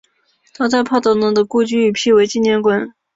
[0.55, 2.95] 他在帕德龙的故居已辟为纪念馆。